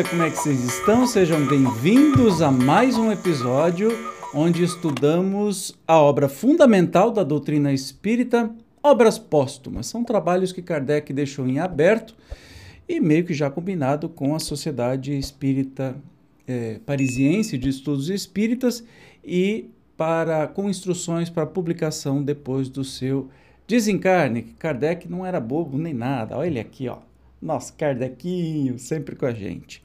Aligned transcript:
Amiga, 0.00 0.08
como 0.08 0.22
é 0.22 0.30
que 0.30 0.36
vocês 0.36 0.64
estão? 0.64 1.06
Sejam 1.06 1.46
bem-vindos 1.46 2.40
a 2.40 2.50
mais 2.50 2.96
um 2.96 3.12
episódio 3.12 3.90
onde 4.34 4.62
estudamos 4.62 5.76
a 5.86 5.98
obra 5.98 6.28
fundamental 6.28 7.10
da 7.10 7.22
doutrina 7.22 7.72
espírita, 7.72 8.50
Obras 8.82 9.18
Póstumas. 9.18 9.86
São 9.86 10.04
trabalhos 10.04 10.52
que 10.52 10.62
Kardec 10.62 11.12
deixou 11.12 11.46
em 11.46 11.58
aberto 11.58 12.14
e 12.88 13.00
meio 13.00 13.24
que 13.24 13.34
já 13.34 13.50
combinado 13.50 14.08
com 14.08 14.34
a 14.34 14.38
Sociedade 14.38 15.16
Espírita 15.16 15.96
é, 16.46 16.78
Parisiense 16.86 17.58
de 17.58 17.68
Estudos 17.68 18.08
Espíritas 18.08 18.84
e 19.24 19.68
para, 19.96 20.46
com 20.46 20.70
instruções 20.70 21.28
para 21.28 21.44
publicação 21.46 22.22
depois 22.22 22.68
do 22.68 22.84
seu 22.84 23.28
desencarne. 23.66 24.54
Kardec 24.58 25.10
não 25.10 25.26
era 25.26 25.40
bobo 25.40 25.76
nem 25.76 25.92
nada, 25.92 26.38
olha 26.38 26.46
ele 26.46 26.60
aqui, 26.60 26.88
ó 26.88 27.09
nosso 27.40 27.72
Kardecinho, 27.74 28.78
sempre 28.78 29.16
com 29.16 29.26
a 29.26 29.32
gente. 29.32 29.82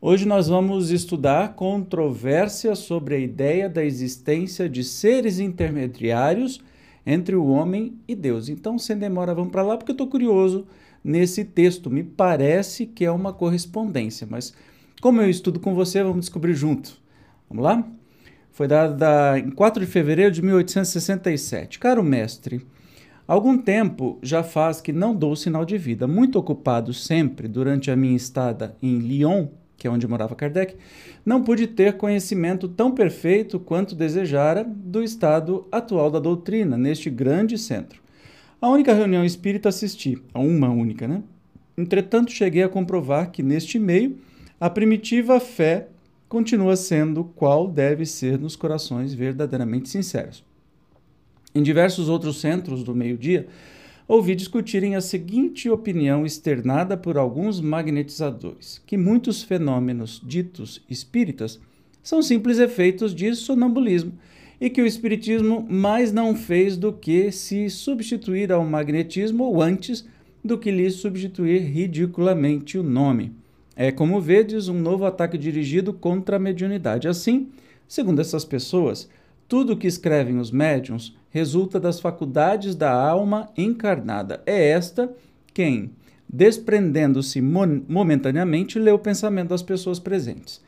Hoje 0.00 0.26
nós 0.26 0.48
vamos 0.48 0.90
estudar 0.90 1.54
controvérsia 1.54 2.74
sobre 2.74 3.14
a 3.14 3.18
ideia 3.18 3.68
da 3.68 3.84
existência 3.84 4.68
de 4.68 4.82
seres 4.84 5.38
intermediários 5.38 6.60
entre 7.06 7.34
o 7.34 7.46
homem 7.46 7.98
e 8.06 8.14
Deus. 8.14 8.48
Então, 8.48 8.78
sem 8.78 8.96
demora, 8.96 9.34
vamos 9.34 9.50
para 9.50 9.62
lá, 9.62 9.76
porque 9.76 9.90
eu 9.90 9.94
estou 9.94 10.06
curioso 10.06 10.66
nesse 11.02 11.44
texto. 11.44 11.90
Me 11.90 12.02
parece 12.02 12.86
que 12.86 13.04
é 13.04 13.10
uma 13.10 13.32
correspondência, 13.32 14.26
mas 14.28 14.52
como 15.00 15.22
eu 15.22 15.30
estudo 15.30 15.58
com 15.60 15.74
você, 15.74 16.02
vamos 16.02 16.20
descobrir 16.20 16.54
junto. 16.54 17.00
Vamos 17.48 17.64
lá? 17.64 17.88
Foi 18.50 18.66
dada 18.66 19.38
em 19.38 19.50
4 19.50 19.84
de 19.84 19.90
fevereiro 19.90 20.32
de 20.32 20.42
1867. 20.42 21.78
Caro 21.78 22.02
mestre, 22.02 22.66
Algum 23.28 23.58
tempo 23.58 24.18
já 24.22 24.42
faz 24.42 24.80
que 24.80 24.90
não 24.90 25.14
dou 25.14 25.36
sinal 25.36 25.62
de 25.62 25.76
vida. 25.76 26.06
Muito 26.06 26.38
ocupado 26.38 26.94
sempre 26.94 27.46
durante 27.46 27.90
a 27.90 27.96
minha 27.96 28.16
estada 28.16 28.74
em 28.82 28.96
Lyon, 29.00 29.48
que 29.76 29.86
é 29.86 29.90
onde 29.90 30.08
morava 30.08 30.34
Kardec, 30.34 30.76
não 31.26 31.44
pude 31.44 31.66
ter 31.66 31.98
conhecimento 31.98 32.66
tão 32.66 32.90
perfeito 32.90 33.60
quanto 33.60 33.94
desejara 33.94 34.64
do 34.64 35.02
estado 35.02 35.68
atual 35.70 36.10
da 36.10 36.18
doutrina 36.18 36.78
neste 36.78 37.10
grande 37.10 37.58
centro. 37.58 38.00
A 38.62 38.70
única 38.70 38.94
reunião 38.94 39.22
espírita 39.22 39.68
assisti, 39.68 40.16
a 40.32 40.40
uma 40.40 40.70
única, 40.70 41.06
né? 41.06 41.22
Entretanto, 41.76 42.32
cheguei 42.32 42.62
a 42.62 42.68
comprovar 42.68 43.30
que 43.30 43.42
neste 43.42 43.78
meio 43.78 44.16
a 44.58 44.70
primitiva 44.70 45.38
fé 45.38 45.88
continua 46.30 46.76
sendo 46.76 47.24
qual 47.24 47.68
deve 47.68 48.06
ser 48.06 48.38
nos 48.38 48.56
corações 48.56 49.12
verdadeiramente 49.12 49.90
sinceros. 49.90 50.47
Em 51.54 51.62
diversos 51.62 52.08
outros 52.08 52.40
centros 52.40 52.82
do 52.82 52.94
meio-dia, 52.94 53.46
ouvi 54.06 54.34
discutirem 54.34 54.96
a 54.96 55.00
seguinte 55.00 55.68
opinião 55.68 56.24
externada 56.24 56.96
por 56.96 57.16
alguns 57.16 57.60
magnetizadores: 57.60 58.82
que 58.86 58.96
muitos 58.96 59.42
fenômenos 59.42 60.20
ditos 60.24 60.82
espíritas 60.88 61.60
são 62.02 62.22
simples 62.22 62.58
efeitos 62.58 63.14
de 63.14 63.34
sonambulismo 63.34 64.12
e 64.60 64.68
que 64.68 64.82
o 64.82 64.86
espiritismo 64.86 65.66
mais 65.68 66.12
não 66.12 66.34
fez 66.34 66.76
do 66.76 66.92
que 66.92 67.30
se 67.30 67.70
substituir 67.70 68.50
ao 68.50 68.64
magnetismo 68.64 69.44
ou 69.44 69.62
antes 69.62 70.06
do 70.44 70.58
que 70.58 70.70
lhe 70.70 70.90
substituir 70.90 71.60
ridiculamente 71.60 72.78
o 72.78 72.82
nome. 72.82 73.32
É, 73.76 73.92
como 73.92 74.20
vedes, 74.20 74.68
um 74.68 74.78
novo 74.78 75.04
ataque 75.04 75.38
dirigido 75.38 75.92
contra 75.92 76.36
a 76.36 76.40
mediunidade. 76.40 77.06
Assim, 77.06 77.48
segundo 77.86 78.20
essas 78.20 78.44
pessoas, 78.44 79.08
tudo 79.46 79.74
o 79.74 79.76
que 79.76 79.86
escrevem 79.86 80.38
os 80.38 80.50
médiums 80.50 81.16
resulta 81.30 81.78
das 81.78 82.00
faculdades 82.00 82.74
da 82.74 82.92
alma 82.92 83.48
encarnada. 83.56 84.42
É 84.46 84.70
esta 84.70 85.12
quem, 85.52 85.90
desprendendo-se 86.28 87.40
momentaneamente, 87.40 88.78
lê 88.78 88.90
o 88.90 88.98
pensamento 88.98 89.48
das 89.48 89.62
pessoas 89.62 89.98
presentes. 89.98 90.60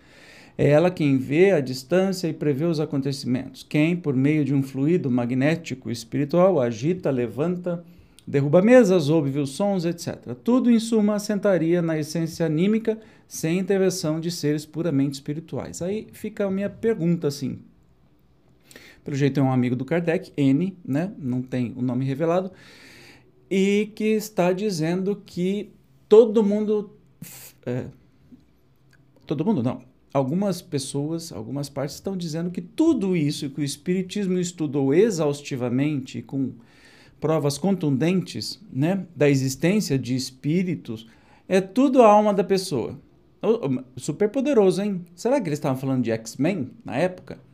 É 0.59 0.69
ela 0.69 0.91
quem 0.91 1.17
vê 1.17 1.53
a 1.53 1.61
distância 1.61 2.29
e 2.29 2.35
prevê 2.35 2.65
os 2.65 2.81
acontecimentos. 2.81 3.65
Quem, 3.67 3.97
por 3.97 4.15
meio 4.15 4.45
de 4.45 4.55
um 4.55 4.63
fluido 4.63 5.11
magnético 5.11 5.91
espiritual, 5.91 6.61
agita, 6.61 7.11
levanta, 7.11 7.83
derruba 8.27 8.61
mesas, 8.61 9.09
ouve 9.09 9.39
os 9.39 9.51
sons, 9.51 9.85
etc. 9.85 10.35
Tudo, 10.45 10.71
em 10.71 10.79
suma, 10.79 11.15
assentaria 11.15 11.81
na 11.81 11.99
essência 11.99 12.45
anímica 12.45 12.99
sem 13.27 13.59
intervenção 13.59 14.21
de 14.21 14.31
seres 14.31 14.67
puramente 14.67 15.15
espirituais. 15.15 15.81
Aí 15.81 16.09
fica 16.13 16.45
a 16.45 16.51
minha 16.51 16.69
pergunta 16.69 17.29
assim: 17.29 17.61
pelo 19.11 19.19
jeito 19.19 19.41
é 19.41 19.43
um 19.43 19.51
amigo 19.51 19.75
do 19.75 19.85
Kardec, 19.85 20.33
N, 20.37 20.79
né? 20.85 21.13
não 21.19 21.43
tem 21.43 21.75
o 21.77 21.83
nome 21.83 22.05
revelado, 22.05 22.53
e 23.51 23.91
que 23.97 24.05
está 24.05 24.53
dizendo 24.53 25.21
que 25.27 25.73
todo 26.09 26.45
mundo. 26.45 26.97
É, 27.67 27.87
todo 29.27 29.45
mundo 29.45 29.65
não. 29.65 29.83
Algumas 30.15 30.63
pessoas, 30.63 31.33
algumas 31.33 31.69
partes 31.69 31.97
estão 31.97 32.17
dizendo 32.17 32.53
que 32.53 32.61
tudo 32.61 33.17
isso 33.17 33.51
que 33.51 33.61
o 33.61 33.65
Espiritismo 33.65 34.39
estudou 34.39 34.95
exaustivamente, 34.95 36.23
com 36.23 36.53
provas 37.21 37.59
contundentes 37.59 38.61
né, 38.73 39.07
da 39.15 39.29
existência 39.29 39.99
de 39.99 40.15
espíritos, 40.15 41.07
é 41.49 41.61
tudo 41.61 42.01
a 42.01 42.09
alma 42.09 42.33
da 42.33 42.45
pessoa. 42.45 42.97
Super 43.97 44.29
poderoso, 44.29 44.83
hein? 44.83 45.05
Será 45.17 45.41
que 45.41 45.49
eles 45.49 45.59
estavam 45.59 45.79
falando 45.79 46.05
de 46.05 46.13
X-Men 46.13 46.71
na 46.85 46.97
época? 46.97 47.50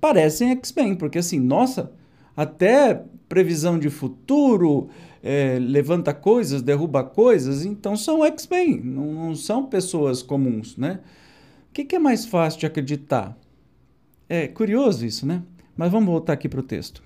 Parecem 0.00 0.50
X-Men, 0.52 0.94
porque 0.94 1.18
assim, 1.18 1.38
nossa, 1.38 1.92
até 2.36 3.02
previsão 3.28 3.78
de 3.78 3.90
futuro, 3.90 4.88
é, 5.22 5.58
levanta 5.60 6.14
coisas, 6.14 6.62
derruba 6.62 7.04
coisas, 7.04 7.64
então 7.64 7.96
são 7.96 8.24
X-Men, 8.24 8.80
não, 8.80 9.12
não, 9.12 9.34
são 9.34 9.66
pessoas 9.66 10.22
comuns, 10.22 10.76
né? 10.76 11.00
O 11.70 11.72
que, 11.72 11.84
que 11.84 11.96
é 11.96 11.98
mais 11.98 12.24
fácil 12.24 12.60
de 12.60 12.66
acreditar? 12.66 13.36
É 14.28 14.48
curioso 14.48 15.04
isso, 15.04 15.26
né? 15.26 15.42
Mas 15.76 15.92
vamos 15.92 16.08
voltar 16.08 16.32
aqui 16.32 16.48
para 16.48 16.60
o 16.60 16.62
texto. 16.62 17.02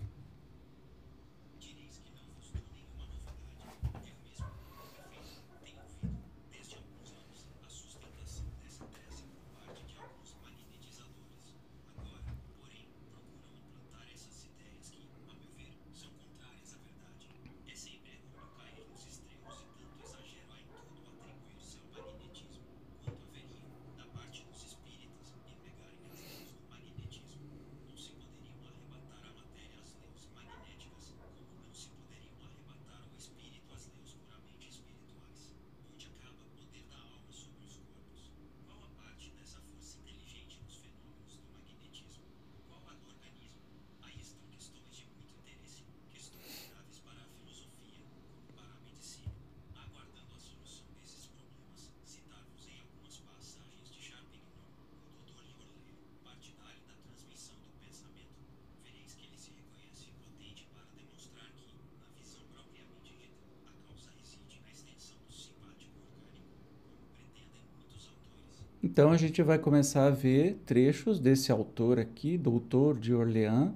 Então 68.93 69.11
a 69.11 69.17
gente 69.17 69.43
vai 69.43 69.59
começar 69.59 70.05
a 70.05 70.11
ver 70.11 70.61
trechos 70.67 71.19
desse 71.19 71.51
autor 71.51 71.99
aqui, 71.99 72.37
doutor 72.37 72.99
de 72.99 73.15
Orleans, 73.15 73.71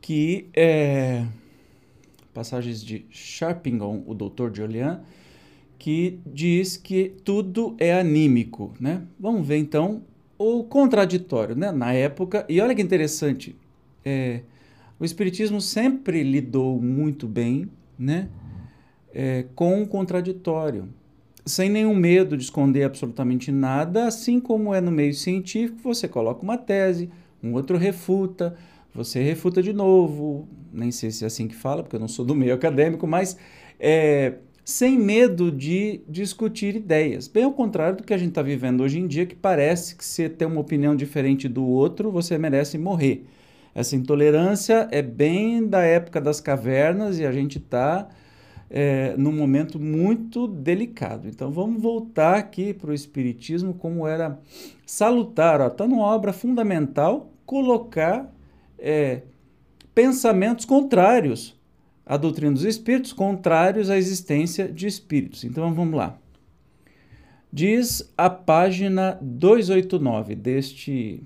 que 0.00 0.48
é 0.52 1.24
passagens 2.34 2.82
de 2.82 3.06
Sharpingham, 3.08 4.02
o 4.08 4.12
doutor 4.12 4.50
de 4.50 4.60
Orleans, 4.62 4.98
que 5.78 6.18
diz 6.26 6.76
que 6.76 7.14
tudo 7.24 7.76
é 7.78 7.94
anímico, 7.94 8.74
né? 8.80 9.04
Vamos 9.16 9.46
ver 9.46 9.58
então 9.58 10.02
o 10.36 10.64
contraditório, 10.64 11.54
né? 11.54 11.70
Na 11.70 11.92
época, 11.92 12.44
e 12.48 12.60
olha 12.60 12.74
que 12.74 12.82
interessante, 12.82 13.54
é, 14.04 14.40
o 14.98 15.04
Espiritismo 15.04 15.60
sempre 15.60 16.24
lidou 16.24 16.82
muito 16.82 17.28
bem, 17.28 17.70
né? 17.96 18.28
É, 19.14 19.44
com 19.54 19.80
o 19.80 19.86
contraditório, 19.86 20.88
sem 21.44 21.68
nenhum 21.68 21.94
medo 21.94 22.36
de 22.36 22.44
esconder 22.44 22.84
absolutamente 22.84 23.50
nada, 23.50 24.06
assim 24.06 24.40
como 24.40 24.74
é 24.74 24.80
no 24.80 24.90
meio 24.90 25.14
científico, 25.14 25.80
você 25.82 26.06
coloca 26.08 26.42
uma 26.42 26.58
tese, 26.58 27.10
um 27.42 27.54
outro 27.54 27.76
refuta, 27.76 28.56
você 28.94 29.22
refuta 29.22 29.62
de 29.62 29.72
novo, 29.72 30.48
nem 30.72 30.90
sei 30.90 31.10
se 31.10 31.24
é 31.24 31.26
assim 31.26 31.48
que 31.48 31.54
fala, 31.54 31.82
porque 31.82 31.96
eu 31.96 32.00
não 32.00 32.08
sou 32.08 32.24
do 32.24 32.34
meio 32.34 32.54
acadêmico, 32.54 33.06
mas 33.06 33.36
é, 33.78 34.34
sem 34.64 34.98
medo 34.98 35.50
de 35.50 36.00
discutir 36.08 36.76
ideias. 36.76 37.26
Bem 37.28 37.44
ao 37.44 37.52
contrário 37.52 37.96
do 37.96 38.04
que 38.04 38.14
a 38.14 38.18
gente 38.18 38.30
está 38.30 38.42
vivendo 38.42 38.82
hoje 38.82 38.98
em 38.98 39.06
dia, 39.06 39.26
que 39.26 39.34
parece 39.34 39.96
que 39.96 40.04
se 40.04 40.28
ter 40.28 40.46
uma 40.46 40.60
opinião 40.60 40.94
diferente 40.94 41.48
do 41.48 41.64
outro, 41.64 42.10
você 42.10 42.36
merece 42.36 42.78
morrer. 42.78 43.26
Essa 43.74 43.96
intolerância 43.96 44.88
é 44.90 45.00
bem 45.00 45.66
da 45.66 45.80
época 45.82 46.20
das 46.20 46.40
cavernas 46.40 47.18
e 47.18 47.24
a 47.24 47.32
gente 47.32 47.58
está 47.58 48.08
é, 48.70 49.16
num 49.16 49.32
momento 49.32 49.80
muito 49.80 50.46
delicado. 50.46 51.26
Então 51.26 51.50
vamos 51.50 51.82
voltar 51.82 52.36
aqui 52.36 52.72
para 52.72 52.90
o 52.90 52.94
Espiritismo, 52.94 53.74
como 53.74 54.06
era 54.06 54.38
salutar. 54.86 55.60
Está 55.66 55.86
numa 55.88 56.04
obra 56.04 56.32
fundamental 56.32 57.30
colocar 57.44 58.32
é, 58.78 59.22
pensamentos 59.92 60.64
contrários 60.64 61.58
à 62.06 62.16
doutrina 62.16 62.52
dos 62.52 62.64
espíritos, 62.64 63.12
contrários 63.12 63.90
à 63.90 63.98
existência 63.98 64.68
de 64.68 64.86
espíritos. 64.86 65.42
Então 65.42 65.74
vamos 65.74 65.94
lá. 65.94 66.16
Diz 67.52 68.12
a 68.16 68.30
página 68.30 69.18
289 69.20 70.36
deste, 70.36 71.20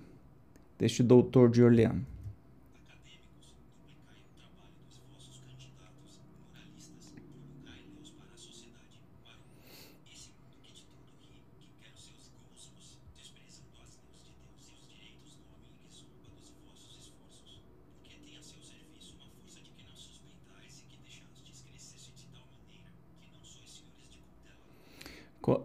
deste 0.78 1.02
doutor 1.02 1.50
de 1.50 1.62
Orleans. 1.62 2.13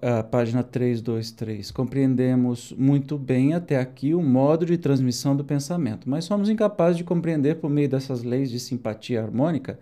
A 0.01 0.23
página 0.23 0.61
323. 0.61 1.71
Compreendemos 1.71 2.73
muito 2.77 3.17
bem 3.17 3.53
até 3.53 3.77
aqui 3.77 4.13
o 4.13 4.21
modo 4.21 4.65
de 4.65 4.77
transmissão 4.77 5.35
do 5.35 5.43
pensamento, 5.43 6.09
mas 6.09 6.25
somos 6.25 6.49
incapazes 6.49 6.97
de 6.97 7.03
compreender, 7.03 7.55
por 7.55 7.69
meio 7.69 7.87
dessas 7.87 8.23
leis 8.23 8.51
de 8.51 8.59
simpatia 8.59 9.21
harmônica, 9.21 9.79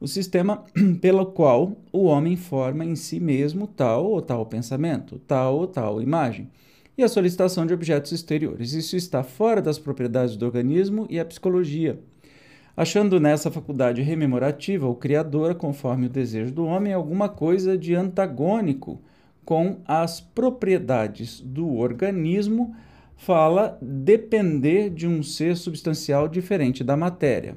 o 0.00 0.08
sistema 0.08 0.64
pelo 1.00 1.26
qual 1.26 1.76
o 1.92 2.04
homem 2.04 2.36
forma 2.36 2.84
em 2.84 2.96
si 2.96 3.20
mesmo 3.20 3.66
tal 3.66 4.06
ou 4.06 4.22
tal 4.22 4.46
pensamento, 4.46 5.18
tal 5.26 5.56
ou 5.56 5.66
tal 5.66 6.00
imagem, 6.00 6.50
e 6.96 7.02
a 7.02 7.08
solicitação 7.08 7.66
de 7.66 7.74
objetos 7.74 8.12
exteriores. 8.12 8.72
Isso 8.72 8.96
está 8.96 9.22
fora 9.22 9.60
das 9.60 9.78
propriedades 9.78 10.36
do 10.36 10.46
organismo 10.46 11.06
e 11.10 11.20
a 11.20 11.24
psicologia. 11.24 12.00
Achando 12.74 13.20
nessa 13.20 13.50
faculdade 13.50 14.02
rememorativa 14.02 14.86
ou 14.86 14.94
criadora, 14.94 15.54
conforme 15.54 16.06
o 16.06 16.10
desejo 16.10 16.52
do 16.52 16.64
homem, 16.64 16.92
alguma 16.92 17.28
coisa 17.28 17.76
de 17.76 17.94
antagônico 17.94 19.00
com 19.46 19.80
as 19.86 20.20
propriedades 20.20 21.40
do 21.40 21.72
organismo, 21.76 22.74
fala 23.16 23.78
depender 23.80 24.90
de 24.90 25.06
um 25.06 25.22
ser 25.22 25.56
substancial 25.56 26.28
diferente 26.28 26.82
da 26.82 26.96
matéria. 26.96 27.56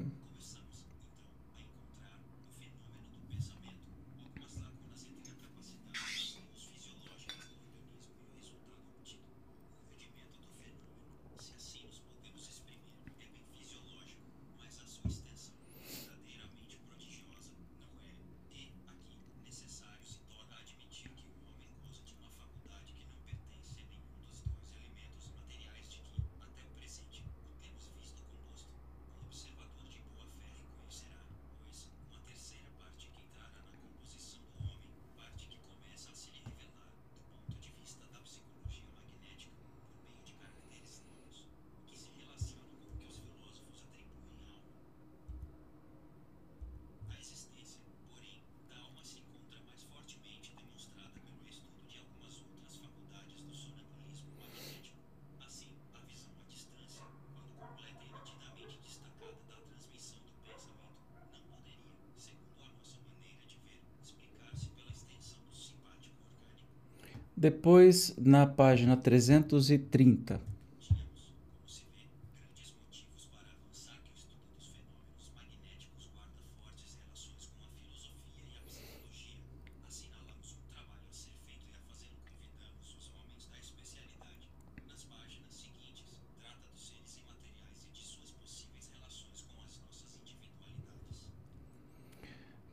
Depois, 67.40 68.14
na 68.18 68.46
página 68.46 68.98
330. 68.98 70.38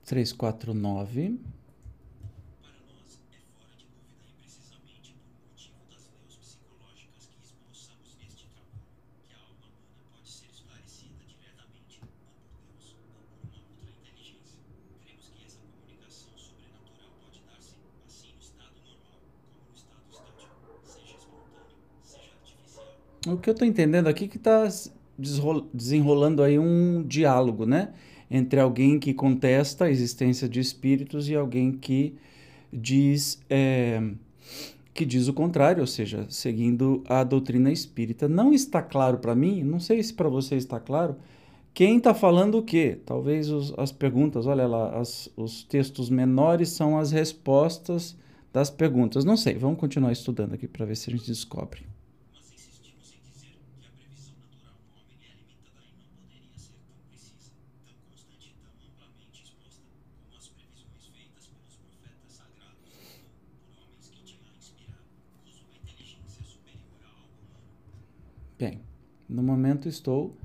Três, 0.06 0.34
quatro, 0.34 0.74
nove. 0.74 1.40
O 23.28 23.38
que 23.38 23.50
eu 23.50 23.52
estou 23.52 23.68
entendendo 23.68 24.08
aqui 24.08 24.26
é 24.26 24.28
que 24.28 24.38
está 24.38 24.68
desenrolando 25.74 26.42
aí 26.42 26.58
um 26.58 27.04
diálogo, 27.04 27.66
né? 27.66 27.94
Entre 28.32 28.60
alguém 28.60 29.00
que 29.00 29.14
contesta 29.14 29.86
a 29.86 29.92
existência 29.92 30.48
de 30.48 30.60
espíritos 30.60 31.28
e 31.28 31.36
alguém 31.36 31.72
que 31.72 32.16
diz 32.72 33.42
é, 33.50 34.02
que 34.94 35.06
diz 35.06 35.28
o 35.28 35.34
contrário, 35.34 35.82
ou 35.82 35.88
seja, 35.88 36.26
seguindo 36.30 37.04
a 37.08 37.24
doutrina 37.24 37.72
espírita. 37.72 38.28
Não 38.28 38.54
está 38.54 38.82
claro 38.82 39.18
para 39.18 39.36
mim, 39.36 39.62
não 39.62 39.80
sei 39.80 40.02
se 40.02 40.14
para 40.14 40.30
você 40.30 40.56
está 40.56 40.80
claro, 40.80 41.16
quem 41.74 41.98
está 41.98 42.14
falando 42.14 42.58
o 42.58 42.64
quê? 42.64 42.98
Talvez 43.06 43.50
os, 43.50 43.74
as 43.78 43.92
perguntas, 43.92 44.48
olha 44.48 44.66
lá, 44.66 44.98
as, 44.98 45.30
os 45.36 45.64
textos 45.64 46.10
menores 46.10 46.70
são 46.70 46.98
as 46.98 47.12
respostas 47.12 48.18
das 48.52 48.70
perguntas. 48.70 49.24
Não 49.24 49.38
sei, 49.38 49.56
vamos 49.56 49.80
continuar 49.80 50.12
estudando 50.12 50.54
aqui 50.54 50.68
para 50.68 50.86
ver 50.86 50.96
se 50.96 51.10
a 51.10 51.16
gente 51.16 51.28
descobre. 51.28 51.97
No 69.30 69.44
momento 69.44 69.88
estou 69.88 70.36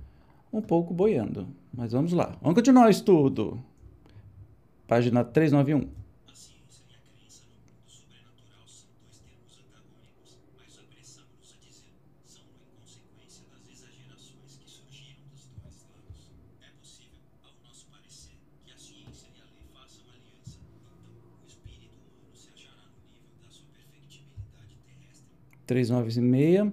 um 0.53 0.61
pouco 0.61 0.93
boiando, 0.93 1.49
mas 1.73 1.93
vamos 1.93 2.13
lá. 2.13 2.37
Vamos 2.43 2.57
continuar 2.57 2.87
o 2.87 2.91
estudo. 2.91 3.63
Página 4.87 5.25
391. 5.25 6.03
três 25.65 25.89
nove 25.89 26.13
e 26.15 26.21
meia. 26.21 26.71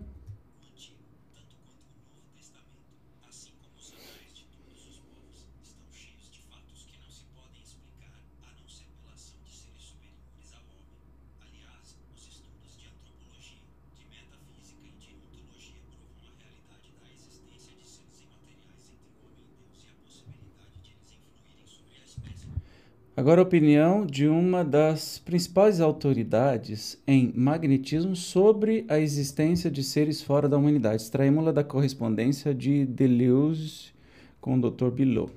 Agora, 23.20 23.42
a 23.42 23.44
opinião 23.44 24.06
de 24.06 24.30
uma 24.30 24.64
das 24.64 25.20
principais 25.20 25.82
autoridades 25.82 26.98
em 27.06 27.34
magnetismo 27.36 28.16
sobre 28.16 28.86
a 28.88 28.98
existência 28.98 29.70
de 29.70 29.84
seres 29.84 30.22
fora 30.22 30.48
da 30.48 30.58
humanidade. 30.58 31.04
Extraímos-la 31.04 31.52
da 31.52 31.62
correspondência 31.62 32.56
de 32.56 32.86
Deleuze 32.86 33.92
com 34.40 34.58
o 34.58 34.72
Dr. 34.72 34.90
Bilot. 34.90 35.34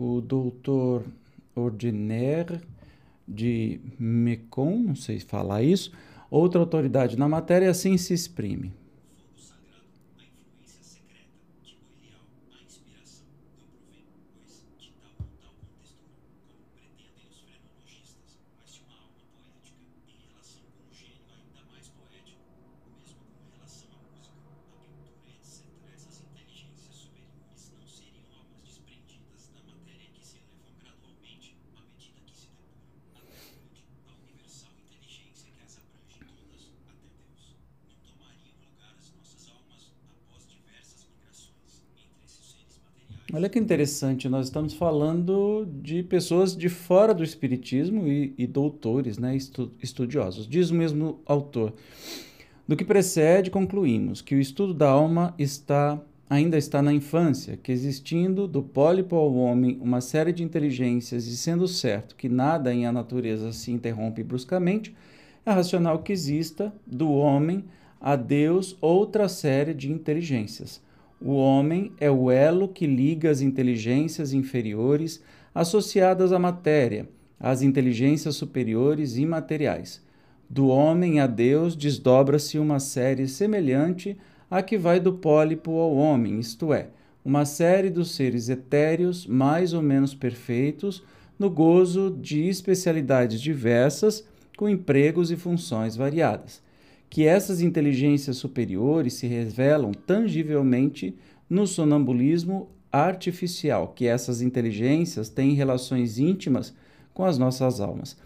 O 0.00 0.20
doutor 0.20 1.04
Ordinaire 1.54 2.60
de 3.28 3.80
Mecon, 3.98 4.78
não 4.78 4.94
sei 4.94 5.20
falar 5.20 5.62
isso, 5.62 5.92
outra 6.30 6.58
autoridade 6.58 7.18
na 7.18 7.28
matéria, 7.28 7.70
assim 7.70 7.98
se 7.98 8.14
exprime. 8.14 8.72
Olha 43.32 43.48
que 43.48 43.60
interessante, 43.60 44.28
nós 44.28 44.46
estamos 44.46 44.74
falando 44.74 45.64
de 45.80 46.02
pessoas 46.02 46.56
de 46.56 46.68
fora 46.68 47.14
do 47.14 47.22
Espiritismo 47.22 48.08
e, 48.08 48.34
e 48.36 48.44
doutores, 48.44 49.18
né, 49.18 49.36
estu, 49.36 49.70
estudiosos. 49.80 50.48
Diz 50.48 50.70
o 50.70 50.74
mesmo 50.74 51.20
autor. 51.24 51.72
Do 52.66 52.74
que 52.76 52.84
precede, 52.84 53.48
concluímos 53.48 54.20
que 54.20 54.34
o 54.34 54.40
estudo 54.40 54.74
da 54.74 54.88
alma 54.88 55.32
está 55.38 56.00
ainda 56.28 56.56
está 56.56 56.80
na 56.80 56.92
infância, 56.92 57.56
que 57.56 57.72
existindo 57.72 58.46
do 58.46 58.62
pólipo 58.62 59.16
ao 59.16 59.34
homem 59.34 59.78
uma 59.80 60.00
série 60.00 60.32
de 60.32 60.44
inteligências 60.44 61.26
e 61.26 61.36
sendo 61.36 61.66
certo 61.66 62.14
que 62.14 62.28
nada 62.28 62.72
em 62.72 62.86
a 62.86 62.92
natureza 62.92 63.52
se 63.52 63.72
interrompe 63.72 64.22
bruscamente, 64.22 64.94
é 65.44 65.50
racional 65.50 66.00
que 66.00 66.12
exista 66.12 66.72
do 66.86 67.10
homem 67.10 67.64
a 68.00 68.14
Deus 68.14 68.76
outra 68.80 69.28
série 69.28 69.74
de 69.74 69.90
inteligências 69.90 70.80
o 71.20 71.34
homem 71.34 71.92
é 72.00 72.10
o 72.10 72.30
elo 72.30 72.66
que 72.66 72.86
liga 72.86 73.30
as 73.30 73.42
inteligências 73.42 74.32
inferiores 74.32 75.22
associadas 75.54 76.32
à 76.32 76.38
matéria, 76.38 77.06
às 77.38 77.60
inteligências 77.60 78.36
superiores 78.36 79.16
imateriais. 79.16 80.02
Do 80.48 80.68
homem 80.68 81.20
a 81.20 81.26
Deus 81.26 81.76
desdobra-se 81.76 82.58
uma 82.58 82.80
série 82.80 83.28
semelhante 83.28 84.16
à 84.50 84.62
que 84.62 84.78
vai 84.78 84.98
do 84.98 85.12
pólipo 85.12 85.78
ao 85.78 85.94
homem, 85.94 86.40
isto 86.40 86.72
é, 86.72 86.88
uma 87.22 87.44
série 87.44 87.90
dos 87.90 88.14
seres 88.14 88.48
etéreos 88.48 89.26
mais 89.26 89.74
ou 89.74 89.82
menos 89.82 90.14
perfeitos, 90.14 91.04
no 91.38 91.50
gozo 91.50 92.16
de 92.18 92.48
especialidades 92.48 93.40
diversas, 93.40 94.26
com 94.56 94.68
empregos 94.68 95.30
e 95.30 95.36
funções 95.36 95.96
variadas 95.96 96.62
que 97.10 97.26
essas 97.26 97.60
inteligências 97.60 98.36
superiores 98.36 99.14
se 99.14 99.26
revelam 99.26 99.90
tangivelmente 99.92 101.16
no 101.48 101.66
sonambulismo 101.66 102.70
artificial, 102.92 103.88
que 103.88 104.06
essas 104.06 104.40
inteligências 104.40 105.28
têm 105.28 105.52
relações 105.52 106.20
íntimas 106.20 106.72
com 107.12 107.24
as 107.24 107.36
nossas 107.36 107.80
almas, 107.80 108.16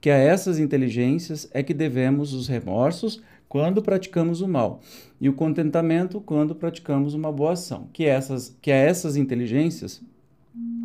que 0.00 0.10
a 0.10 0.16
essas 0.16 0.58
inteligências 0.58 1.48
é 1.52 1.62
que 1.62 1.72
devemos 1.72 2.34
os 2.34 2.48
remorsos 2.48 3.22
quando 3.48 3.80
praticamos 3.80 4.40
o 4.40 4.48
mal 4.48 4.80
e 5.20 5.28
o 5.28 5.32
contentamento 5.32 6.20
quando 6.20 6.54
praticamos 6.54 7.14
uma 7.14 7.30
boa 7.30 7.52
ação, 7.52 7.88
que 7.92 8.04
essas 8.04 8.56
que 8.60 8.72
a 8.72 8.76
essas 8.76 9.16
inteligências 9.16 10.02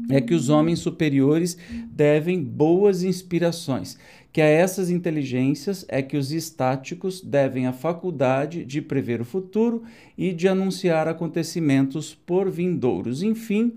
é 0.09 0.21
que 0.21 0.33
os 0.33 0.49
homens 0.49 0.79
superiores 0.79 1.57
devem 1.91 2.41
boas 2.41 3.03
inspirações, 3.03 3.97
que 4.31 4.41
a 4.41 4.45
essas 4.45 4.89
inteligências 4.89 5.85
é 5.87 6.01
que 6.01 6.15
os 6.15 6.31
estáticos 6.31 7.21
devem 7.21 7.67
a 7.67 7.73
faculdade 7.73 8.63
de 8.63 8.81
prever 8.81 9.19
o 9.19 9.25
futuro 9.25 9.83
e 10.17 10.31
de 10.31 10.47
anunciar 10.47 11.07
acontecimentos 11.07 12.13
por 12.13 12.49
vindouros. 12.49 13.23
Enfim, 13.23 13.73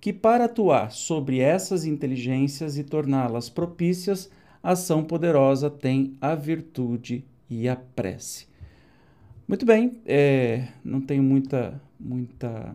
que 0.00 0.12
para 0.12 0.44
atuar 0.44 0.92
sobre 0.92 1.40
essas 1.40 1.84
inteligências 1.84 2.78
e 2.78 2.84
torná-las 2.84 3.48
propícias, 3.48 4.30
ação 4.62 5.04
poderosa 5.04 5.68
tem 5.68 6.14
a 6.20 6.34
virtude 6.34 7.24
e 7.50 7.68
a 7.68 7.76
prece. 7.76 8.46
Muito 9.46 9.66
bem, 9.66 10.00
é, 10.06 10.68
não 10.82 11.00
tenho 11.00 11.22
muita, 11.22 11.80
muita 12.00 12.74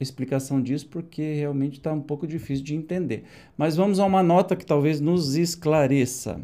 explicação 0.00 0.60
disso 0.60 0.88
porque 0.88 1.34
realmente 1.34 1.78
está 1.78 1.92
um 1.92 2.00
pouco 2.00 2.26
difícil 2.26 2.64
de 2.64 2.74
entender. 2.74 3.24
Mas 3.56 3.76
vamos 3.76 3.98
a 3.98 4.04
uma 4.04 4.22
nota 4.22 4.56
que 4.56 4.66
talvez 4.66 5.00
nos 5.00 5.36
esclareça. 5.36 6.40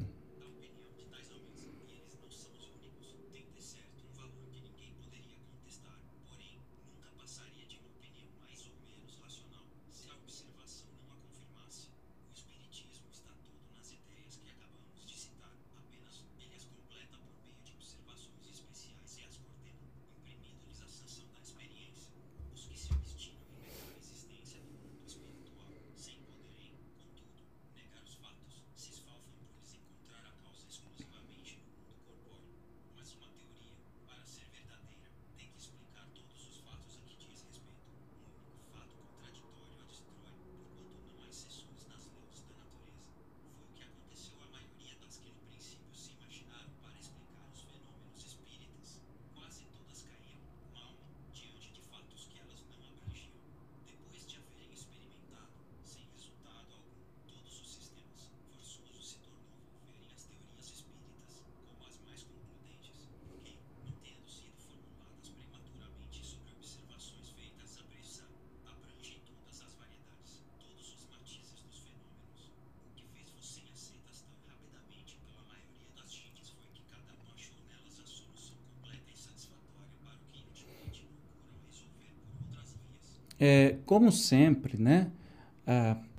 É, 83.40 83.76
como 83.86 84.12
sempre, 84.12 84.80
né, 84.80 85.10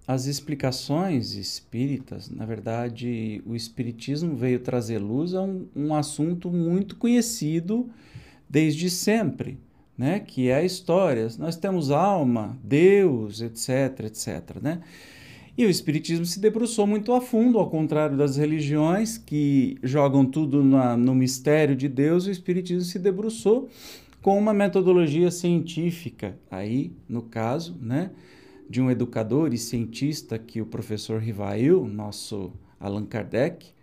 as 0.08 0.26
explicações 0.26 1.36
espíritas, 1.36 2.30
na 2.30 2.46
verdade, 2.46 3.42
o 3.46 3.56
espiritismo 3.56 4.36
veio 4.36 4.60
trazer 4.60 4.98
luz 4.98 5.36
a 5.36 5.42
um, 5.42 5.68
um 5.76 5.94
assunto 5.94 6.50
muito 6.50 6.96
conhecido 6.96 7.90
desde 8.50 8.90
sempre, 8.90 9.60
né, 9.98 10.20
que 10.20 10.50
é 10.50 10.56
a 10.56 10.64
história. 10.64 11.28
Nós 11.38 11.56
temos 11.56 11.92
alma, 11.92 12.58
Deus, 12.64 13.42
etc, 13.42 14.06
etc, 14.06 14.58
né? 14.62 14.82
E 15.58 15.66
o 15.66 15.70
Espiritismo 15.70 16.26
se 16.26 16.40
debruçou 16.40 16.88
muito 16.88 17.14
a 17.14 17.20
fundo, 17.20 17.60
ao 17.60 17.70
contrário 17.70 18.18
das 18.18 18.38
religiões 18.38 19.18
que 19.18 19.78
jogam 19.84 20.26
tudo 20.26 20.64
na, 20.64 20.96
no 20.96 21.14
mistério 21.14 21.76
de 21.76 21.90
Deus, 21.90 22.26
o 22.26 22.32
Espiritismo 22.32 22.84
se 22.84 22.98
debruçou 22.98 23.70
com 24.22 24.38
uma 24.38 24.54
metodologia 24.54 25.32
científica, 25.32 26.38
aí, 26.50 26.92
no 27.10 27.24
caso, 27.24 27.78
né, 27.82 28.12
de 28.70 28.82
um 28.82 28.90
educador 28.90 29.54
e 29.54 29.58
cientista 29.58 30.38
que 30.38 30.62
o 30.62 30.66
professor 30.66 31.20
Rivail, 31.20 31.86
nosso 31.88 32.54
Allan 32.80 33.06
Kardec, 33.06 33.74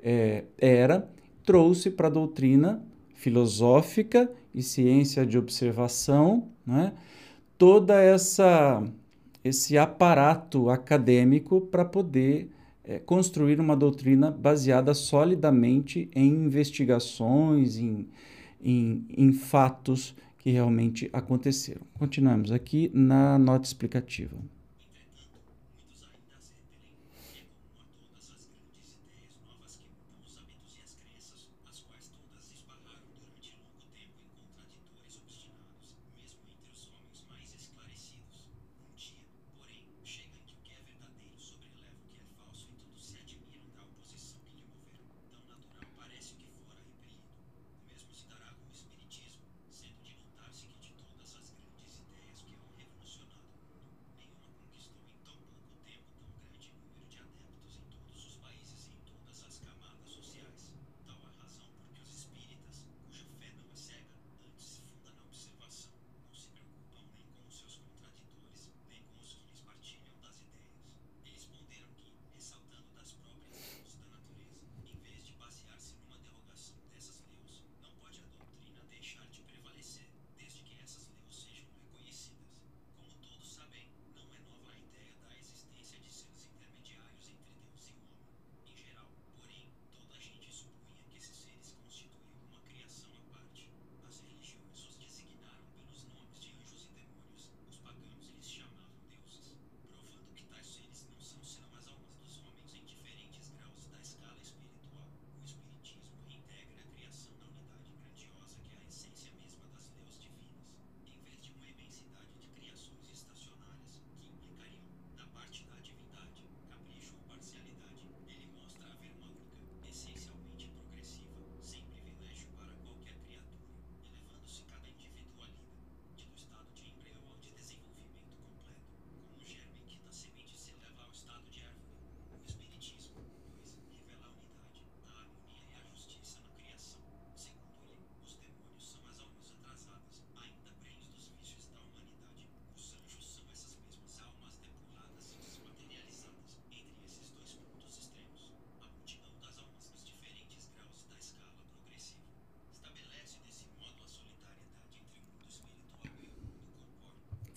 é, 0.00 0.44
era, 0.56 1.10
trouxe 1.44 1.90
para 1.90 2.06
a 2.06 2.10
doutrina 2.10 2.82
filosófica 3.14 4.30
e 4.54 4.62
ciência 4.62 5.26
de 5.26 5.36
observação, 5.36 6.48
né, 6.66 6.92
toda 7.56 8.00
essa 8.00 8.82
esse 9.44 9.78
aparato 9.78 10.68
acadêmico 10.68 11.60
para 11.60 11.84
poder 11.84 12.50
é, 12.84 12.98
construir 12.98 13.60
uma 13.60 13.76
doutrina 13.76 14.30
baseada 14.30 14.92
solidamente 14.94 16.10
em 16.14 16.28
investigações, 16.28 17.78
em, 17.78 18.08
em, 18.62 19.06
em 19.10 19.32
fatos 19.32 20.14
que 20.38 20.50
realmente 20.50 21.10
aconteceram. 21.12 21.82
Continuamos 21.94 22.52
aqui 22.52 22.90
na 22.94 23.38
nota 23.38 23.66
explicativa. 23.66 24.36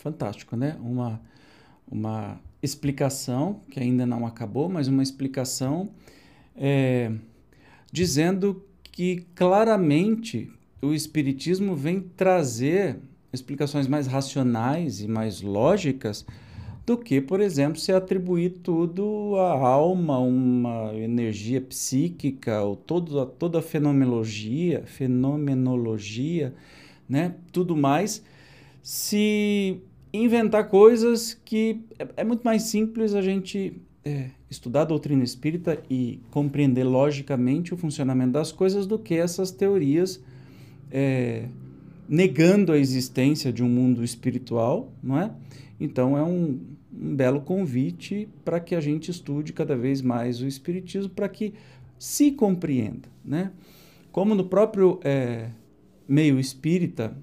Fantástico, 0.01 0.55
né? 0.55 0.77
Uma, 0.81 1.21
uma 1.89 2.39
explicação, 2.61 3.61
que 3.69 3.79
ainda 3.79 4.05
não 4.05 4.25
acabou, 4.25 4.67
mas 4.67 4.87
uma 4.87 5.03
explicação 5.03 5.89
é, 6.55 7.11
dizendo 7.91 8.63
que 8.83 9.25
claramente 9.35 10.51
o 10.81 10.93
Espiritismo 10.93 11.75
vem 11.75 12.01
trazer 12.01 12.97
explicações 13.31 13.87
mais 13.87 14.07
racionais 14.07 15.01
e 15.01 15.07
mais 15.07 15.41
lógicas 15.41 16.25
do 16.85 16.97
que, 16.97 17.21
por 17.21 17.39
exemplo, 17.39 17.79
se 17.79 17.91
atribuir 17.91 18.59
tudo 18.63 19.35
à 19.37 19.67
alma, 19.67 20.17
uma 20.17 20.93
energia 20.95 21.61
psíquica, 21.61 22.61
ou 22.61 22.75
todo, 22.75 23.25
toda 23.27 23.59
a 23.59 23.61
fenomenologia, 23.61 24.83
fenomenologia, 24.85 26.53
né? 27.07 27.35
tudo 27.51 27.77
mais, 27.77 28.23
se 28.81 29.79
inventar 30.13 30.67
coisas 30.67 31.33
que 31.45 31.81
é, 31.97 32.07
é 32.17 32.23
muito 32.23 32.43
mais 32.43 32.63
simples 32.63 33.13
a 33.13 33.21
gente 33.21 33.81
é, 34.03 34.31
estudar 34.49 34.81
a 34.81 34.85
doutrina 34.85 35.23
espírita 35.23 35.81
e 35.89 36.19
compreender 36.31 36.83
logicamente 36.83 37.73
o 37.73 37.77
funcionamento 37.77 38.33
das 38.33 38.51
coisas 38.51 38.85
do 38.85 38.97
que 38.99 39.15
essas 39.15 39.51
teorias 39.51 40.21
é, 40.91 41.45
negando 42.07 42.71
a 42.73 42.77
existência 42.77 43.53
de 43.53 43.63
um 43.63 43.69
mundo 43.69 44.03
espiritual, 44.03 44.91
não 45.01 45.17
é? 45.17 45.31
Então 45.79 46.17
é 46.17 46.23
um, 46.23 46.59
um 46.93 47.15
belo 47.15 47.41
convite 47.41 48.27
para 48.43 48.59
que 48.59 48.75
a 48.75 48.81
gente 48.81 49.09
estude 49.09 49.53
cada 49.53 49.75
vez 49.75 50.01
mais 50.01 50.41
o 50.41 50.47
espiritismo 50.47 51.09
para 51.09 51.29
que 51.29 51.53
se 51.97 52.31
compreenda, 52.31 53.07
né? 53.23 53.51
Como 54.11 54.35
no 54.35 54.43
próprio 54.43 54.99
é, 55.03 55.49
meio 56.07 56.37
espírita 56.37 57.15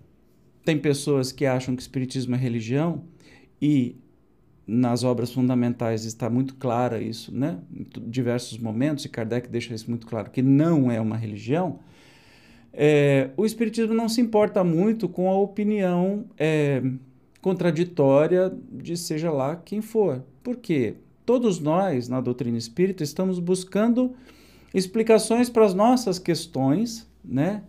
tem 0.68 0.76
pessoas 0.76 1.32
que 1.32 1.46
acham 1.46 1.74
que 1.74 1.80
espiritismo 1.80 2.34
é 2.34 2.38
religião 2.38 3.02
e 3.58 3.96
nas 4.66 5.02
obras 5.02 5.32
fundamentais 5.32 6.04
está 6.04 6.28
muito 6.28 6.56
clara 6.56 7.00
isso, 7.00 7.34
né? 7.34 7.56
Em 7.74 7.86
diversos 8.10 8.58
momentos, 8.58 9.06
e 9.06 9.08
Kardec 9.08 9.48
deixa 9.48 9.74
isso 9.74 9.88
muito 9.88 10.06
claro, 10.06 10.28
que 10.28 10.42
não 10.42 10.90
é 10.90 11.00
uma 11.00 11.16
religião. 11.16 11.78
É, 12.70 13.30
o 13.34 13.46
Espiritismo 13.46 13.94
não 13.94 14.10
se 14.10 14.20
importa 14.20 14.62
muito 14.62 15.08
com 15.08 15.30
a 15.30 15.38
opinião 15.38 16.26
é, 16.36 16.82
contraditória 17.40 18.52
de 18.70 18.94
seja 18.94 19.30
lá 19.30 19.56
quem 19.56 19.80
for. 19.80 20.22
Por 20.42 20.56
quê? 20.56 20.96
Todos 21.24 21.58
nós, 21.58 22.10
na 22.10 22.20
doutrina 22.20 22.58
espírita, 22.58 23.02
estamos 23.02 23.38
buscando 23.38 24.14
explicações 24.74 25.48
para 25.48 25.64
as 25.64 25.72
nossas 25.72 26.18
questões 26.18 27.10
né, 27.24 27.62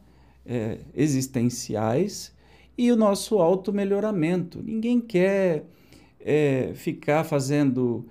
é, 0.45 0.79
existenciais 0.93 2.37
e 2.79 2.93
o 2.93 2.95
nosso 2.95 3.39
auto-melhoramento. 3.39 4.63
Ninguém 4.63 5.01
quer 5.01 5.65
é, 6.17 6.71
ficar 6.75 7.25
fazendo 7.25 8.05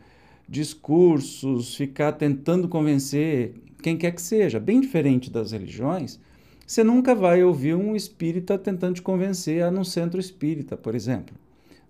discursos, 0.47 1.75
ficar 1.75 2.13
tentando 2.13 2.69
convencer 2.69 3.55
quem 3.83 3.97
quer 3.97 4.11
que 4.11 4.21
seja. 4.21 4.61
Bem 4.61 4.79
diferente 4.79 5.31
das 5.31 5.53
religiões, 5.53 6.21
você 6.67 6.85
nunca 6.85 7.15
vai 7.15 7.43
ouvir 7.43 7.75
um 7.75 7.97
espírita 7.97 8.59
tentando 8.59 8.97
te 8.97 9.01
convencer 9.01 9.63
a 9.63 9.71
num 9.71 9.85
centro 9.85 10.21
espírita, 10.21 10.77
por 10.77 10.95
exemplo. 10.95 11.35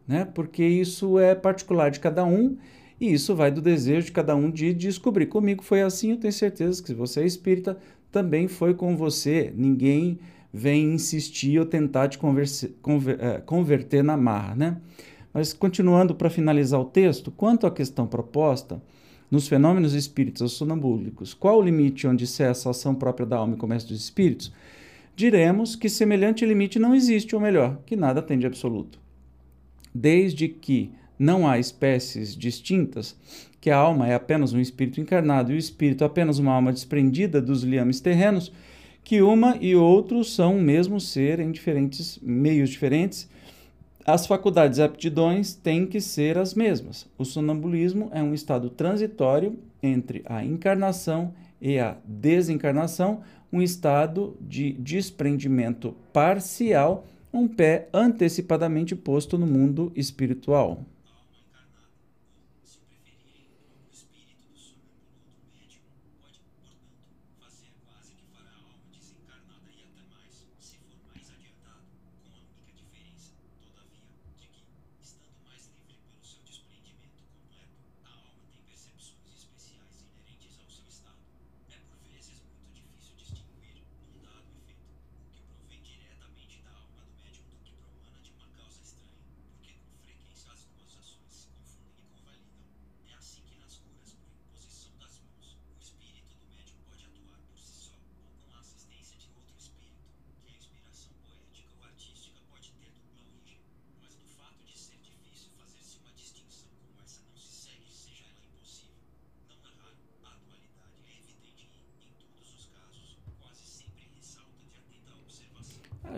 né? 0.06 0.24
Porque 0.24 0.64
isso 0.64 1.18
é 1.18 1.34
particular 1.34 1.90
de 1.90 1.98
cada 1.98 2.24
um 2.24 2.56
e 3.00 3.12
isso 3.12 3.34
vai 3.34 3.50
do 3.50 3.60
desejo 3.60 4.06
de 4.06 4.12
cada 4.12 4.36
um 4.36 4.52
de 4.52 4.72
descobrir. 4.72 5.26
Comigo 5.26 5.64
foi 5.64 5.82
assim, 5.82 6.12
eu 6.12 6.16
tenho 6.16 6.32
certeza 6.32 6.80
que 6.80 6.86
se 6.86 6.94
você 6.94 7.22
é 7.22 7.26
espírita, 7.26 7.76
também 8.12 8.46
foi 8.46 8.72
com 8.72 8.96
você. 8.96 9.52
Ninguém 9.56 10.20
vem 10.52 10.94
insistir 10.94 11.58
ou 11.58 11.66
tentar 11.66 12.08
te 12.08 12.18
conver, 12.18 12.46
é, 13.20 13.38
converter 13.38 14.02
na 14.02 14.16
marra, 14.16 14.54
né? 14.54 14.76
Mas 15.32 15.52
continuando 15.52 16.14
para 16.14 16.30
finalizar 16.30 16.80
o 16.80 16.84
texto, 16.84 17.30
quanto 17.30 17.66
à 17.66 17.70
questão 17.70 18.06
proposta, 18.06 18.82
nos 19.30 19.46
fenômenos 19.46 19.92
espíritos 19.92 20.52
sonambúlicos, 20.52 21.34
qual 21.34 21.58
o 21.58 21.62
limite 21.62 22.06
onde 22.06 22.26
cessa 22.26 22.68
a 22.68 22.70
ação 22.70 22.94
própria 22.94 23.26
da 23.26 23.36
alma 23.36 23.54
e 23.54 23.58
começa 23.58 23.86
dos 23.86 24.00
espíritos? 24.00 24.52
Diremos 25.14 25.76
que 25.76 25.88
semelhante 25.88 26.46
limite 26.46 26.78
não 26.78 26.94
existe, 26.94 27.34
ou 27.34 27.40
melhor, 27.40 27.78
que 27.84 27.96
nada 27.96 28.22
tem 28.22 28.38
de 28.38 28.46
absoluto. 28.46 28.98
Desde 29.94 30.48
que 30.48 30.92
não 31.18 31.46
há 31.46 31.58
espécies 31.58 32.36
distintas, 32.36 33.16
que 33.60 33.70
a 33.70 33.76
alma 33.76 34.06
é 34.06 34.14
apenas 34.14 34.52
um 34.52 34.60
espírito 34.60 35.00
encarnado 35.00 35.52
e 35.52 35.56
o 35.56 35.58
espírito 35.58 36.04
apenas 36.04 36.38
uma 36.38 36.52
alma 36.52 36.72
desprendida 36.72 37.42
dos 37.42 37.64
liames 37.64 38.00
terrenos, 38.00 38.52
que 39.08 39.22
uma 39.22 39.56
e 39.58 39.74
outro 39.74 40.22
são 40.22 40.58
o 40.58 40.60
mesmo 40.60 41.00
ser 41.00 41.40
em 41.40 41.50
diferentes 41.50 42.18
meios 42.20 42.68
diferentes, 42.68 43.26
as 44.04 44.26
faculdades 44.26 44.76
e 44.76 44.82
aptidões 44.82 45.54
têm 45.54 45.86
que 45.86 45.98
ser 45.98 46.36
as 46.36 46.52
mesmas. 46.52 47.08
O 47.16 47.24
sonambulismo 47.24 48.10
é 48.12 48.22
um 48.22 48.34
estado 48.34 48.68
transitório 48.68 49.58
entre 49.82 50.22
a 50.26 50.44
encarnação 50.44 51.32
e 51.58 51.78
a 51.78 51.96
desencarnação, 52.04 53.22
um 53.50 53.62
estado 53.62 54.36
de 54.42 54.72
desprendimento 54.74 55.96
parcial, 56.12 57.06
um 57.32 57.48
pé 57.48 57.88
antecipadamente 57.94 58.94
posto 58.94 59.38
no 59.38 59.46
mundo 59.46 59.90
espiritual. 59.96 60.82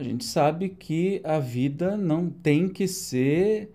A 0.01 0.05
gente 0.05 0.25
sabe 0.25 0.71
que 0.71 1.21
a 1.25 1.39
vida 1.39 1.97
não 1.97 2.31
tem 2.31 2.69
que 2.69 2.89
ser 2.89 3.73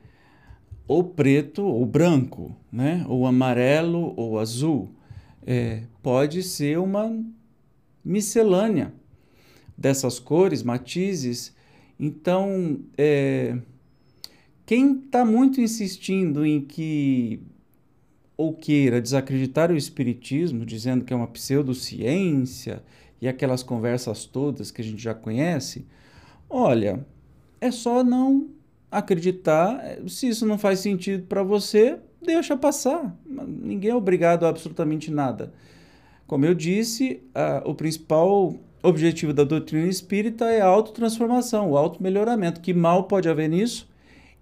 ou 0.88 1.04
preto 1.04 1.64
ou 1.64 1.86
branco, 1.86 2.56
né? 2.72 3.06
ou 3.08 3.26
amarelo 3.26 4.14
ou 4.18 4.40
azul. 4.40 4.90
É, 5.46 5.84
pode 6.02 6.42
ser 6.42 6.80
uma 6.80 7.16
miscelânea 8.04 8.94
dessas 9.78 10.20
cores, 10.20 10.64
matizes. 10.64 11.56
Então, 12.00 12.80
é, 12.98 13.58
quem 14.66 15.00
está 15.00 15.24
muito 15.24 15.62
insistindo 15.62 16.46
em 16.46 16.62
que 16.62 17.40
ou 18.38 18.54
queira 18.54 19.02
desacreditar 19.02 19.72
o 19.72 19.78
Espiritismo, 19.78 20.66
dizendo 20.66 21.06
que 21.06 21.14
é 21.14 21.16
uma 21.16 21.28
pseudociência 21.28 22.84
e 23.22 23.28
aquelas 23.28 23.64
conversas 23.64 24.26
todas 24.26 24.72
que 24.72 24.82
a 24.82 24.84
gente 24.84 25.02
já 25.02 25.14
conhece, 25.14 25.86
Olha, 26.50 27.06
é 27.60 27.72
só 27.72 28.04
não 28.04 28.50
acreditar. 28.92 29.98
Se 30.08 30.28
isso 30.28 30.46
não 30.46 30.58
faz 30.58 30.80
sentido 30.80 31.28
para 31.28 31.44
você, 31.44 32.00
deixa 32.22 32.56
passar. 32.56 33.18
Ninguém 33.26 33.92
é 33.92 33.96
obrigado 33.96 34.46
a 34.46 34.50
absolutamente 34.50 35.12
nada. 35.12 35.54
Como 36.28 36.46
eu 36.46 36.54
disse, 36.54 37.22
o 37.66 37.76
principal 37.76 38.56
objetivo 38.82 39.34
da 39.34 39.44
doutrina 39.44 39.88
espírita 39.88 40.46
é 40.46 40.62
a 40.62 40.68
autotransformação, 40.68 41.72
o 41.72 41.78
auto-melhoramento. 41.78 42.62
Que 42.62 42.74
mal 42.74 43.04
pode 43.04 43.28
haver 43.28 43.50
nisso? 43.50 43.90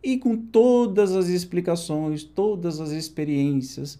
E 0.03 0.17
com 0.17 0.35
todas 0.37 1.15
as 1.15 1.27
explicações, 1.29 2.23
todas 2.23 2.79
as 2.79 2.91
experiências 2.91 3.97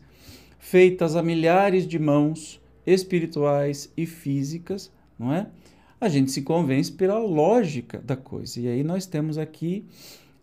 feitas 0.60 1.16
a 1.16 1.24
milhares 1.24 1.88
de 1.88 1.98
mãos 1.98 2.62
espirituais 2.86 3.92
e 3.96 4.06
físicas, 4.06 4.92
não 5.18 5.34
é? 5.34 5.48
A 6.04 6.10
gente 6.10 6.32
se 6.32 6.42
convence 6.42 6.92
pela 6.92 7.18
lógica 7.18 8.00
da 8.00 8.16
coisa. 8.16 8.60
E 8.60 8.68
aí 8.68 8.84
nós 8.84 9.06
temos 9.06 9.38
aqui 9.38 9.86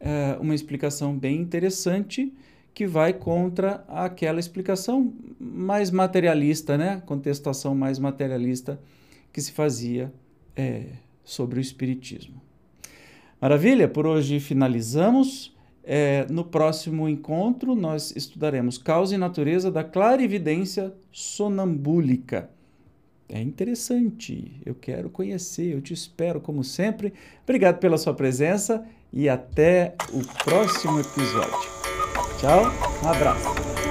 é, 0.01 0.37
uma 0.41 0.55
explicação 0.55 1.17
bem 1.17 1.39
interessante 1.39 2.33
que 2.73 2.87
vai 2.87 3.13
contra 3.13 3.85
aquela 3.87 4.41
explicação 4.41 5.13
mais 5.39 5.91
materialista, 5.91 6.79
né? 6.79 7.03
contestação 7.05 7.75
mais 7.75 7.99
materialista 7.99 8.81
que 9.33 9.41
se 9.41 9.53
fazia 9.53 10.11
é, 10.57 10.85
sobre 11.23 11.59
o 11.59 11.61
Espiritismo. 11.61 12.41
Maravilha? 13.39 13.87
Por 13.87 14.07
hoje 14.07 14.41
finalizamos. 14.41 15.55
É, 15.83 16.27
no 16.31 16.45
próximo 16.45 17.09
encontro, 17.09 17.75
nós 17.75 18.15
estudaremos 18.15 18.79
causa 18.79 19.15
e 19.15 19.19
natureza 19.19 19.71
da 19.71 19.83
clarividência 19.83 20.93
sonambúlica. 21.11 22.51
É 23.33 23.41
interessante, 23.41 24.61
eu 24.67 24.75
quero 24.75 25.09
conhecer, 25.09 25.73
eu 25.73 25.81
te 25.81 25.95
espero 25.95 26.41
como 26.41 26.65
sempre. 26.65 27.15
Obrigado 27.45 27.79
pela 27.79 27.97
sua 27.97 28.13
presença 28.13 28.85
e 29.13 29.29
até 29.29 29.95
o 30.13 30.21
próximo 30.45 30.99
episódio. 30.99 31.71
Tchau, 32.41 32.65
um 33.05 33.09
abraço. 33.09 33.90